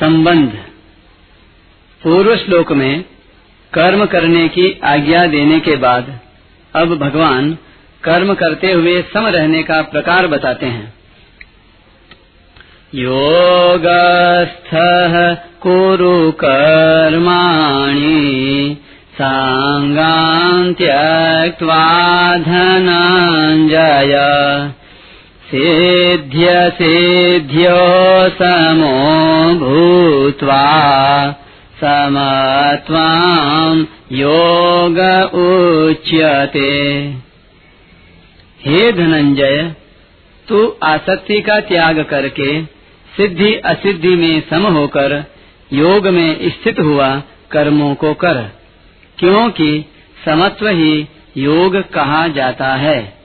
[0.00, 0.58] संबंध।
[2.02, 3.04] पूर्व श्लोक में
[3.72, 6.20] कर्म करने की आज्ञा देने के बाद
[6.74, 7.58] अब भगवान
[8.04, 10.94] कर्म करते हुए सम रहने का प्रकार बताते हैं।
[12.94, 18.76] योगस्थः कुरु कर्माणि
[19.14, 22.89] साङ्गान् त्यक्त्वा धनञ्जय
[25.54, 31.34] सेध्य सेध्यो समो भूत्वा
[31.84, 37.14] समत्वाम् योग उच्यते।
[38.64, 39.74] हे धनंजय,
[40.48, 42.64] तू आसक्ति का त्याग करके
[43.16, 45.24] सिद्धि असिद्धि में सम होकर
[45.72, 48.52] योग में स्थित हुआ कर्मों को कर,
[49.18, 49.84] क्योंकि
[50.24, 53.18] समत्व ही योग कहा जाता है।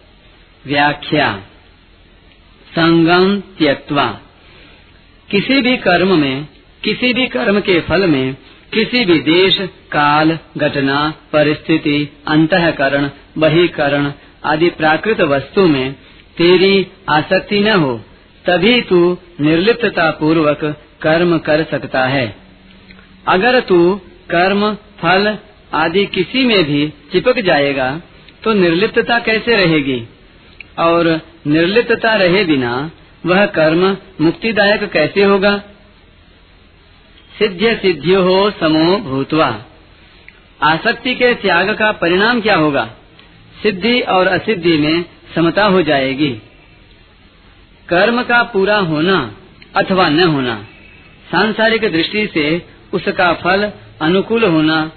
[0.67, 1.39] व्याख्या।
[2.76, 4.06] संगम त्यक्वा
[5.32, 6.48] किसी भी कर्म में,
[6.84, 8.34] किसी भी कर्म के फल में,
[8.74, 9.60] किसी भी देश,
[9.92, 14.12] काल, घटना, परिस्थिति, अंतकरण, बहिकरण
[14.45, 15.94] आदि प्राकृत वस्तु में
[16.38, 18.02] तेरी आसक्ति न हो,
[18.45, 20.64] तभी तू निर्लिप्तता पूर्वक
[21.02, 22.36] कर्म कर सकता है।
[23.28, 25.38] अगर तू कर्म, फल
[25.73, 28.02] आदि किसी में भी चिपक जाएगा
[28.44, 30.08] तो निर्लिप्तता कैसे रहेगी?
[30.80, 32.92] और निर्लिप्तता रहे बिना
[33.26, 35.58] वह कर्म मुक्तिदायक कैसे होगा?
[37.40, 39.66] सिद्ध सिद्धियो हो समो भूतवा।
[40.64, 42.86] आसक्ति के त्याग का परिणाम क्या होगा?
[43.64, 46.42] सिद्धि और असिद्धि में समता हो जाएगी।
[47.90, 49.36] कर्म का पूरा होना
[49.76, 50.68] अथवा न होना,
[51.32, 54.92] सांसारिक दृष्टि से उसका फल अनुकूल होना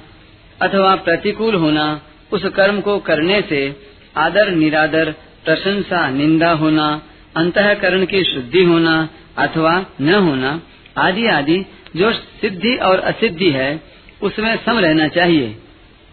[0.63, 2.01] अथवा प्रतिकूल होना,
[2.33, 3.77] उस कर्म को करने से
[4.17, 5.15] आदर निरादर
[5.49, 7.03] प्रशंसा, निंदा होना,
[7.37, 10.63] अंतकरण की शुद्धि होना अथवा न होना,
[10.97, 11.65] आदि आदि
[11.97, 13.83] जो सिद्धि और असिद्धि है,
[14.23, 15.59] उसमें सम रहना चाहिए।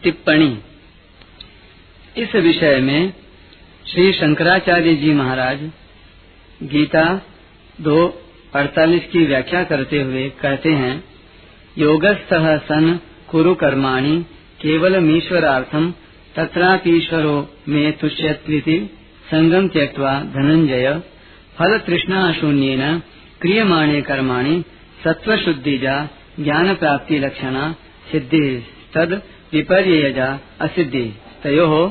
[0.04, 0.60] टिप्पणी।
[2.18, 3.14] इस विषय में
[3.88, 5.72] श्री शंकराचार्य जी महाराज
[6.64, 7.22] गीता
[7.82, 8.24] दो
[8.56, 11.04] अड़तालीस की व्याख्या करते हुए कहते हैं,
[11.78, 12.30] योगस्थ
[12.66, 14.26] सन कुरु कर्माणि
[14.62, 15.94] केवलमीश्वरार्थम
[16.36, 18.98] तत्रापीश्वरो में तुष्यत्विति।
[19.32, 21.02] संगम त्यक्त्वा धनंजय
[21.58, 23.00] फल तृष्णा शून्येन
[23.42, 24.64] क्रियमाणे कर्माणि
[25.04, 26.10] सत्व शुद्धिजा
[26.40, 27.72] ज्ञान प्राप्ति लक्षणा
[28.12, 28.64] सिद्धि
[28.96, 29.22] तद
[29.54, 31.14] विपर्ययजा, असिद्धि।
[31.44, 31.90] तयो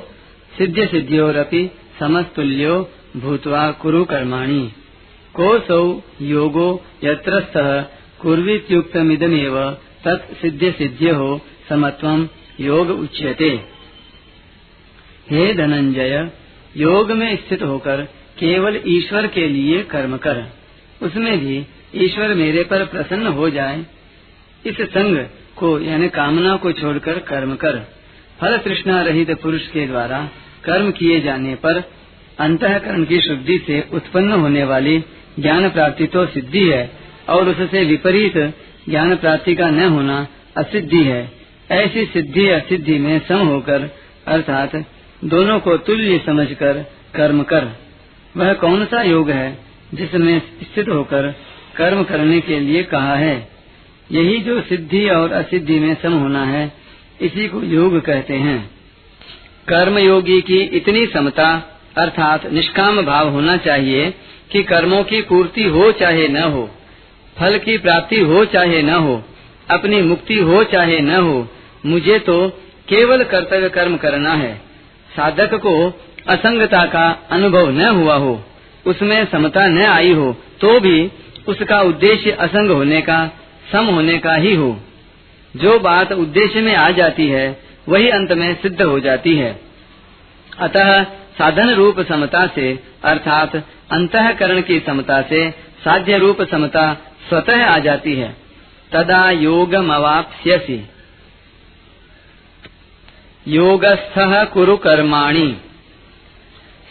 [0.59, 4.73] सिद्ध सिद्धियोरपि समस्तुल्यो भूत्वा कुरु कर्माणि।
[5.35, 6.69] कोऽसौ योगो
[7.05, 7.83] यत्रस्थः
[8.21, 9.71] कुर्वीत्युक्तमिदमेव,
[10.05, 12.29] तत् सिद्ध सिद्ध्यो समत्वं
[12.61, 13.51] योग उच्यते।
[15.31, 16.31] हे धनंजय
[16.77, 18.03] योग में स्थित होकर
[18.39, 20.45] केवल ईश्वर के लिए कर्म कर।
[21.03, 23.87] उसमें भी ईश्वर मेरे पर प्रसन्न हो जाए।
[24.67, 25.19] इस संग
[25.57, 27.79] को, यानी कामना को छोड़कर कर्म कर।
[28.41, 30.29] फल तृष्णा रहित पुरुष के द्वारा
[30.65, 31.83] कर्म किए जाने पर
[32.39, 34.99] अंतकरण की शुद्धि से उत्पन्न होने वाली
[35.41, 36.91] ज्ञान प्राप्ति तो सिद्धि है,
[37.29, 38.37] और उससे विपरीत
[38.89, 41.33] ज्ञान प्राप्ति का न होना असिद्धि है।
[41.71, 43.91] ऐसी सिद्धि असिद्धि में सम होकर,
[44.27, 44.85] अर्थात
[45.25, 47.69] दोनों को तुल्य समझकर कर्म कर।
[48.37, 49.59] वह कौन सा योग है
[49.95, 51.35] जिसमें स्थित होकर
[51.77, 53.49] कर्म करने के लिए कहा है?
[54.13, 56.73] यही जो सिद्धि और असिद्धि में सम होना है,
[57.21, 58.71] इसी को योग कहते हैं।
[59.69, 64.15] कर्म योगी की इतनी समता, अर्थात निष्काम भाव होना चाहिए
[64.53, 66.71] कि कर्मों की पूर्ति हो चाहे न हो,
[67.39, 69.25] फल की प्राप्ति हो चाहे न हो,
[69.71, 71.49] अपनी मुक्ति हो चाहे न हो,
[71.87, 72.49] मुझे तो
[72.89, 74.64] केवल कर्तव्य कर्म करना है।
[75.17, 75.75] साधक को
[76.29, 78.41] असंगता का अनुभव न हुआ हो,
[78.87, 81.11] उसमें समता न आई हो तो भी
[81.49, 83.31] उसका उद्देश्य असंग होने का,
[83.73, 84.77] सम होने का ही हो।
[85.55, 87.47] जो बात उद्देश्य में आ जाती है,
[87.89, 89.61] वही अंत में सिद्ध हो जाती है।
[90.59, 91.03] अतः
[91.39, 93.57] साधन रूप समता से, अर्थात
[93.93, 95.51] अंतकरण की समता से,
[95.85, 96.93] साध्य रूप समता
[97.29, 98.37] स्वतः आ जाती है।
[98.93, 100.83] तदा योग मवाप्यसी
[103.47, 104.15] योगस्थ
[104.53, 105.49] कुरु कर्माणी।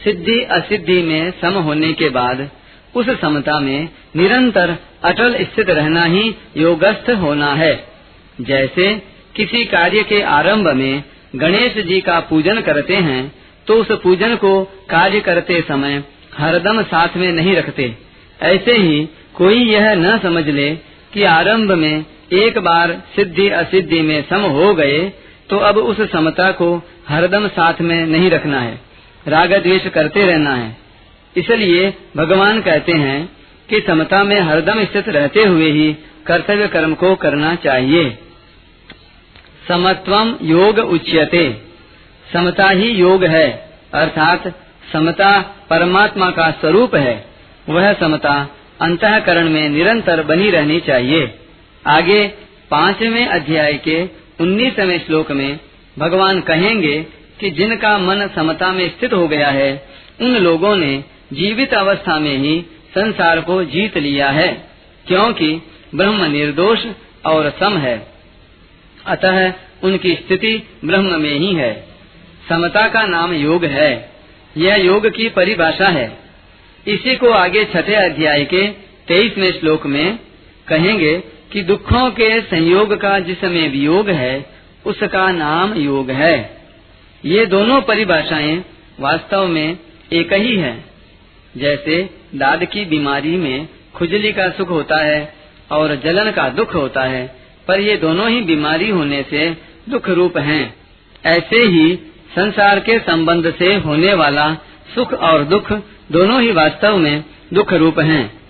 [0.04, 2.50] सिद्धि असिद्धि में सम होने के बाद,
[2.96, 7.74] उस समता में निरंतर अटल स्थित रहना ही योगस्थ होना है।
[8.42, 8.94] जैसे
[9.36, 11.04] किसी कार्य के आरंभ में
[11.36, 13.22] गणेश जी का पूजन करते हैं
[13.68, 16.04] तो उस पूजन को कार्य करते समय
[16.38, 17.94] हरदम साथ में नहीं रखते।
[18.40, 20.70] ऐसे ही कोई यह न समझ ले
[21.14, 25.00] कि आरंभ में एक बार सिद्धि असिद्धि में सम हो गए
[25.50, 28.82] तो अब उस समता को हरदम साथ में नहीं रखना है।
[29.28, 30.78] राग द्वेष करते रहना है।
[31.38, 33.30] इसलिए भगवान कहते हैं
[33.70, 35.96] कि समता में हरदम स्थित रहते हुए ही
[36.26, 38.18] कर्तव्य कर्म को करना चाहिए।
[39.68, 41.62] समत्वम योग उच्यते।
[42.34, 43.50] समता ही योग है,
[43.94, 44.54] अर्थात
[44.94, 45.40] समता
[45.70, 47.26] परमात्मा का स्वरूप है।
[47.70, 48.50] वह समता
[48.82, 51.40] अंतकरण में निरंतर बनी रहनी चाहिए।
[51.88, 52.28] आगे
[52.72, 55.60] पाँचवें अध्याय के उन्नीसवें श्लोक में
[56.00, 57.06] भगवान कहेंगे
[57.40, 59.88] कि जिनका मन समता में स्थित हो गया है,
[60.22, 61.04] उन लोगों ने
[61.34, 62.66] जीवित अवस्था में ही
[62.96, 64.68] संसार को जीत लिया है,
[65.08, 65.62] क्योंकि
[65.96, 66.80] ब्रह्म निर्दोष
[67.26, 68.08] और सम है।
[69.06, 69.54] अतः
[69.84, 71.88] उनकी स्थिति ब्रह्म में ही है।
[72.50, 74.12] समता का नाम योग है।
[74.58, 76.18] यह योग की परिभाषा है।
[76.88, 78.68] इसी को आगे छठे अध्याय के
[79.08, 80.20] तेईसवें श्लोक में
[80.68, 84.46] कहेंगे कि दुखों के संयोग का जिसमें वियोग है,
[84.86, 86.58] उसका नाम योग है।
[87.26, 88.66] ये दोनों परिभाषाएँ
[89.00, 89.78] वास्तव में
[90.14, 90.84] एक ही है।
[91.58, 95.34] जैसे दाद की बीमारी में खुजली का सुख होता है
[95.72, 97.36] और जलन का दुख होता है,
[97.68, 99.58] पर ये दोनों ही बीमारी होने से
[99.90, 100.76] दुख रूप हैं।
[101.26, 101.96] ऐसे ही
[102.36, 104.54] संसार के संबंध से होने वाला
[104.96, 105.74] सुख और दुख
[106.12, 107.24] दोनों ही वास्तव में
[107.54, 108.42] दुख रूप हैं।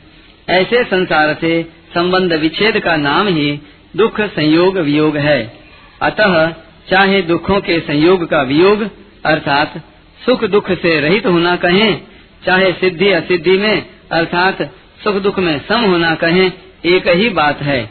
[0.49, 3.59] ऐसे संसार से संबंध विच्छेद का नाम ही
[3.95, 5.53] दुख संयोग वियोग है।
[6.01, 6.53] अतः
[6.89, 8.89] चाहे दुखों के संयोग का वियोग,
[9.25, 9.81] अर्थात
[10.25, 12.01] सुख दुख से रहित होना कहें,
[12.45, 14.61] चाहे सिद्धि असिद्धि में, अर्थात
[15.03, 16.51] सुख दुख में सम होना कहें,
[16.85, 17.89] एक ही बात है।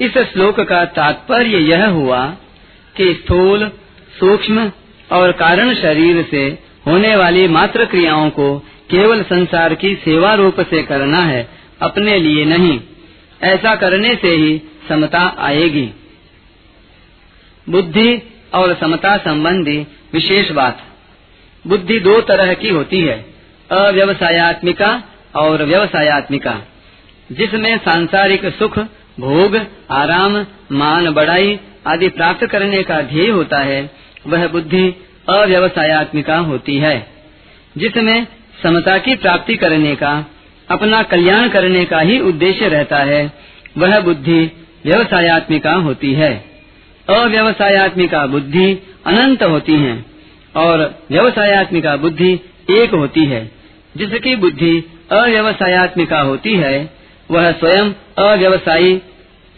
[0.00, 2.26] इस श्लोक का तात्पर्य यह हुआ
[2.96, 3.70] कि स्थूल,
[4.20, 4.72] सूक्ष्म
[5.12, 8.58] और कारण शरीर से होने वाली मात्र क्रियाओं को
[8.90, 11.48] केवल संसार की सेवा रूप से करना है,
[11.82, 12.80] अपने लिए नहीं।
[13.42, 15.90] ऐसा करने से ही समता आएगी।
[17.68, 18.22] बुद्धि
[18.54, 20.82] और समता संबंधी विशेष बात।
[21.66, 23.34] बुद्धि दो तरह की होती है,
[23.70, 25.02] अव्यवसायत्मिका
[25.36, 26.62] और व्यवसायत्मिका,
[27.32, 28.78] जिसमें सांसारिक सुख,
[29.20, 33.90] भोग, आराम, मान बढ़ाई आदि प्राप्त करने का ध्येय होता है,
[34.26, 37.06] वह बुद्धि अव्यवसायत्मिका होती है,
[37.76, 38.26] जिसमें
[38.62, 40.26] समता की प्राप्ति करने का
[40.70, 43.32] अपना कल्याण करने का ही उद्देश्य रहता है,
[43.78, 46.44] वह बुद्धि व्यवसायत्मिका होती है।
[47.08, 50.04] अव्यवसायत्मिका बुद्धि अनंत होती है
[50.56, 53.50] और व्यवसायत्मिका बुद्धि एक होती है।
[53.96, 56.90] जिसकी बुद्धि अव्यवसायत्मिका होती है,
[57.30, 59.02] वह स्वयं अव्यवसायी,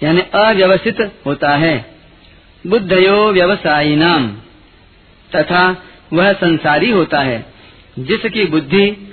[0.02, 1.94] यानी अव्यवस्थित होता है।
[2.66, 4.28] बुद्धयो व्यवसायी नाम
[5.36, 7.46] तथा वह संसारी होता है,
[7.98, 9.09] जिसकी बुद्धि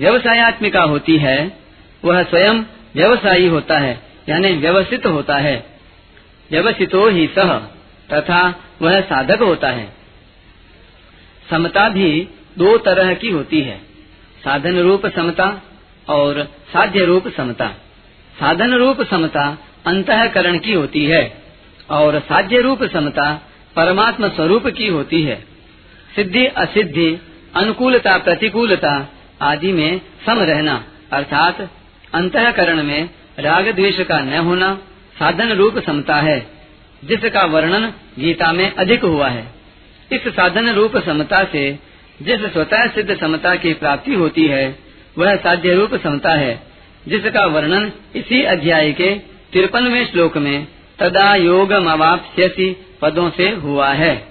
[0.00, 1.58] व्यवसायत्मिका होती है,
[2.04, 2.54] वह स्वयं
[2.94, 5.66] व्यवसायी होता है, यानी व्यवस्थित होता है।
[6.50, 7.58] व्यवस्थितो ही सह,
[8.12, 9.92] तथा वह साधक होता है।
[11.50, 12.28] समता भी
[12.58, 13.78] दो तरह की होती है,
[14.44, 15.62] साधन रूप समता
[16.08, 17.68] और साध्य रूप समता।
[18.40, 21.42] साधन रूप समता अंतकरण की होती है
[21.90, 23.42] और साध्य रूप समता
[23.76, 25.44] परमात्मा स्वरूप की होती है।
[26.16, 27.18] सिद्धि असिद्धि,
[27.56, 29.08] अनुकूलता प्रतिकूलता
[29.42, 31.70] आदि में सम रहना, अर्थात
[32.14, 34.78] अंतकरण में राग द्वेष का न होना
[35.18, 36.46] साधन रूप समता है,
[37.04, 39.46] जिसका वर्णन गीता में अधिक हुआ है।
[40.12, 41.78] इस साधन रूप समता से
[42.22, 44.78] जिस स्वतः सिद्ध समता की प्राप्ति होती है,
[45.18, 46.62] वह साध्य रूप समता है,
[47.08, 49.14] जिसका वर्णन इसी अध्याय के
[49.52, 50.68] तिरपनवे श्लोक में
[50.98, 54.28] तदा योग मवाप्यसी पदों से हुआ है।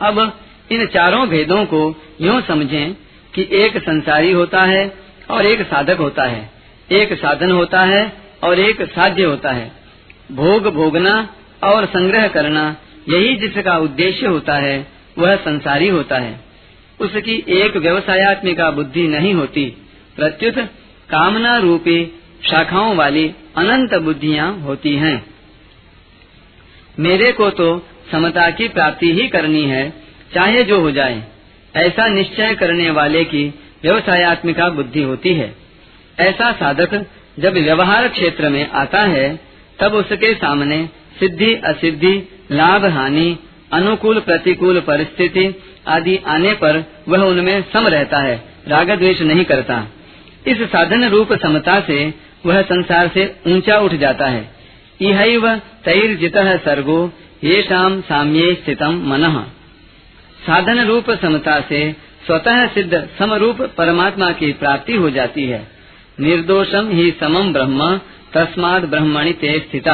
[0.00, 0.40] अब
[0.72, 2.94] इन चारों भेदों को यूँ समझें
[3.34, 4.94] कि एक संसारी होता है
[5.30, 6.50] और एक साधक होता है।
[6.92, 8.12] एक साधन होता है
[8.44, 9.72] और एक साध्य होता है।
[10.32, 11.34] भोग भोगना
[11.64, 12.76] और संग्रह करना
[13.08, 14.86] यही जिसका उद्देश्य होता है,
[15.18, 16.40] वह संसारी होता है।
[17.00, 19.76] उसकी एक व्यवसायत्मिका बुद्धि नहीं होती।
[20.16, 20.58] प्रत्युत
[21.10, 22.20] कामना रूपी
[22.50, 25.26] शाखाओं वाली अनंत बुद्धियाँ होती हैं।
[26.98, 29.92] मेरे को तो समता की प्राप्ति ही करनी है,
[30.34, 31.31] चाहे जो हो जाए।
[31.76, 35.54] ऐसा निश्चय करने वाले की व्यवसायत्मिका बुद्धि होती है।
[36.20, 37.06] ऐसा साधक
[37.38, 39.40] जब व्यवहार क्षेत्र में आता है,
[39.80, 40.88] तब उसके सामने
[41.20, 43.38] सिद्धि, असिद्धि, लाभ, हानि,
[43.72, 49.86] अनुकूल, प्रतिकूल परिस्थिति आदि आने पर वह उनमें सम रहता है राग द्वेष नहीं करता।
[50.46, 52.14] इस साधन रूप समता से
[52.46, 54.50] वह संसार से ऊँचा उठ जाता है।
[55.00, 57.12] इहैव तैर्जित सर्गो
[57.44, 59.46] ये शाम साम्ये स्थितम मन।
[60.42, 61.92] साधन रूप समता से
[62.26, 65.68] स्वतः सिद्ध समरूप परमात्मा की प्राप्ति हो जाती है।
[66.20, 68.00] निर्दोषम ही समम ब्रह्म
[68.34, 69.88] तस्माद ब्रह्मणि ते स्थित।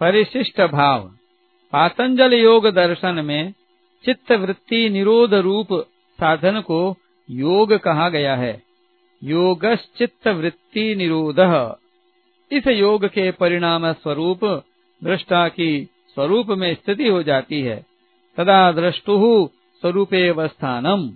[0.00, 1.00] परिशिष्ट भाव।
[1.72, 3.52] पातंजल योग दर्शन में
[4.04, 5.68] चित्त वृत्ति निरोध रूप
[6.20, 6.96] साधन को
[7.30, 8.62] योग कहा गया है।
[9.24, 11.40] योगश्चित्त वृत्ति निरोध।
[12.52, 14.44] इस योग के परिणाम स्वरूप
[15.04, 17.95] दृष्टा की स्वरूप में स्थिति हो जाती है।
[18.36, 19.48] तदा दृष्टु
[19.80, 21.10] स्वरूपे अवस्थानम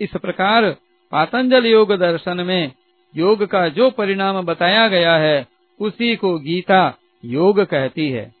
[0.00, 0.76] इस प्रकार
[1.12, 2.72] पातंजल योग दर्शन में
[3.16, 5.48] योग का जो परिणाम बताया गया है,
[5.80, 8.34] उसी को गीता योग कहती है।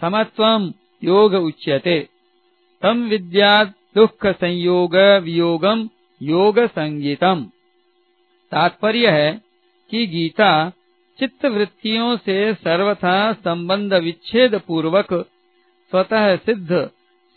[0.00, 0.72] समत्वम
[1.04, 2.08] योग उच्यते।
[2.82, 5.88] तम विद्या दुख संयोग वियोगम
[6.22, 7.46] योग संगीतम।
[8.52, 9.40] तात्पर्य है
[9.90, 10.72] कि गीता
[11.18, 15.12] चित्त वृत्तियों से सर्वथा संबंध विच्छेद पूर्वक
[15.90, 16.90] स्वतः सिद्ध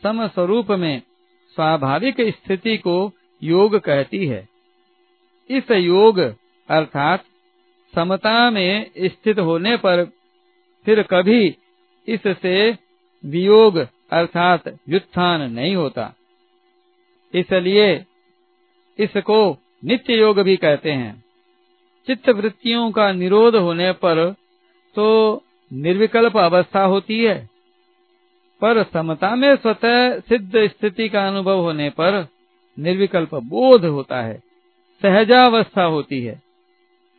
[0.03, 1.01] सम स्वरूप में
[1.55, 3.11] स्वाभाविक स्थिति को
[3.43, 4.47] योग कहती है।
[5.49, 6.19] इस योग
[6.69, 7.23] अर्थात
[7.95, 10.03] समता में स्थित होने पर
[10.85, 11.55] फिर कभी
[12.07, 12.77] इससे
[13.25, 13.77] वियोग
[14.11, 16.13] अर्थात व्युत्थान नहीं होता।
[17.33, 18.05] इसलिए
[18.99, 21.23] इसको नित्य योग भी कहते हैं।
[22.07, 24.35] चित्त वृत्तियों का निरोध होने पर
[24.95, 25.05] तो
[25.73, 27.54] निर्विकल्प अवस्था होती है।
[28.65, 32.27] पर समता में स्वतः सिद्ध स्थिति का अनुभव होने पर
[32.79, 34.41] निर्विकल्प बोध होता है,
[35.01, 36.41] सहजावस्था होती है।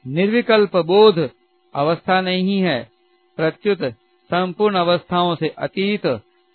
[0.07, 1.31] निर्विकल्प बोध
[1.75, 2.91] अवस्था नहीं है,
[3.37, 3.83] प्रत्युत
[4.31, 6.07] संपूर्ण अवस्थाओं से अतीत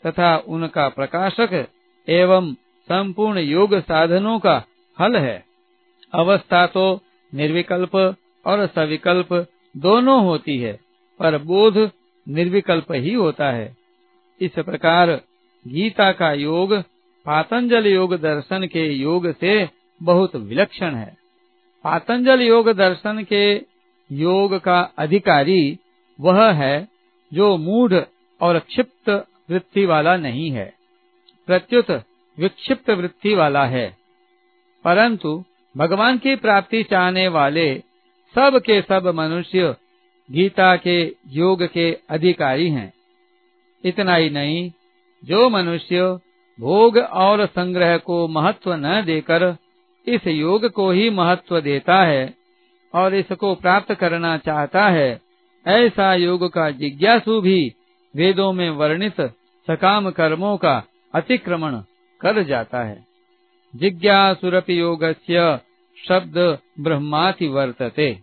[0.04, 1.68] तथा उनका प्रकाशक
[2.08, 2.54] एवं
[2.90, 4.64] संपूर्ण योग साधनों का
[5.02, 5.46] हल है।
[6.14, 7.00] अवस्था तो
[7.34, 10.80] निर्विकल्प और सविकल्प दोनों होती है,
[11.20, 11.92] पर बोध
[12.28, 13.81] निर्विकल्प ही होता है।
[14.42, 15.22] इस प्रकार
[15.68, 16.74] गीता का योग,
[17.26, 19.70] पातंजल योग दर्शन के योग से
[20.04, 21.18] बहुत विलक्षण है।
[21.84, 23.62] पातंजल योग दर्शन के
[24.12, 25.80] योग का अधिकारी
[26.20, 26.88] वह है
[27.34, 27.94] जो मूढ़
[28.42, 29.10] और क्षिप्त
[29.52, 30.74] वृत्ति वाला नहीं है।
[31.48, 31.92] प्रत्युत
[32.40, 33.98] विक्षिप्त वृत्ति वाला है।
[34.86, 35.44] परंतु
[35.78, 37.84] भगवान की प्राप्ति चाहने वाले
[38.36, 39.76] सब के सब मनुष्य
[40.32, 42.94] गीता के योग के अधिकारी हैं।
[43.86, 44.72] इतना ही नहीं।
[45.26, 46.20] जो मनुष्य
[46.60, 49.58] भोग और संग्रह को महत्व न देकर
[50.08, 52.34] इस योग को ही महत्व देता है
[52.94, 55.22] और इसको प्राप्त करना चाहता है,
[55.68, 57.76] ऐसा योग का जिज्ञासु भी
[58.16, 59.22] वेदों में वर्णित
[59.68, 60.84] सकाम कर्मों का
[61.16, 61.76] अतिक्रमण
[62.22, 63.06] कर जाता है।
[63.76, 65.60] जिज्ञासुरपि योगस्य
[66.08, 68.20] शब्द ब्रह्माति वर्तते।